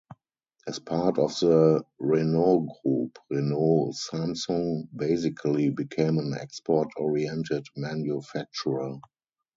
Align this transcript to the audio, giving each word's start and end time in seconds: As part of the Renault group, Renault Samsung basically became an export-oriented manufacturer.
As 0.65 0.79
part 0.79 1.19
of 1.19 1.39
the 1.41 1.83
Renault 1.99 2.69
group, 2.81 3.19
Renault 3.29 3.93
Samsung 4.09 4.87
basically 4.95 5.69
became 5.69 6.17
an 6.17 6.33
export-oriented 6.41 7.67
manufacturer. 7.75 8.97